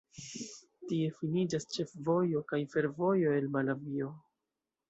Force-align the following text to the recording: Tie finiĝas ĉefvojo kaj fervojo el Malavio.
Tie 0.91 1.09
finiĝas 1.17 1.69
ĉefvojo 1.75 2.43
kaj 2.53 2.63
fervojo 2.75 3.37
el 3.41 3.49
Malavio. 3.59 4.13